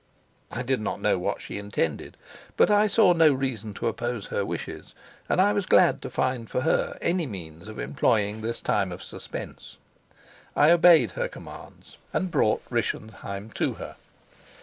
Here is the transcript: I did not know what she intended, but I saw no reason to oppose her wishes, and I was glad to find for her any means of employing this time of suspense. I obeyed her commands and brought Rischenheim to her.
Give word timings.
I 0.51 0.63
did 0.63 0.81
not 0.81 0.99
know 0.99 1.19
what 1.19 1.41
she 1.41 1.59
intended, 1.59 2.17
but 2.57 2.71
I 2.71 2.87
saw 2.87 3.13
no 3.13 3.31
reason 3.31 3.71
to 3.75 3.87
oppose 3.87 4.25
her 4.25 4.43
wishes, 4.43 4.95
and 5.29 5.39
I 5.39 5.53
was 5.53 5.67
glad 5.67 6.01
to 6.01 6.09
find 6.09 6.49
for 6.49 6.61
her 6.61 6.97
any 7.01 7.27
means 7.27 7.67
of 7.67 7.77
employing 7.77 8.41
this 8.41 8.61
time 8.61 8.91
of 8.91 9.03
suspense. 9.03 9.77
I 10.55 10.71
obeyed 10.71 11.11
her 11.11 11.27
commands 11.27 11.97
and 12.13 12.31
brought 12.31 12.63
Rischenheim 12.71 13.51
to 13.57 13.73
her. 13.75 13.95